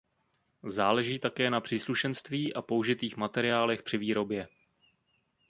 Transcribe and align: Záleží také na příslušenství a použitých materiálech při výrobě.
Záleží 0.63 1.19
také 1.19 1.49
na 1.49 1.61
příslušenství 1.61 2.53
a 2.53 2.61
použitých 2.61 3.17
materiálech 3.17 3.83
při 3.83 3.97
výrobě. 3.97 4.47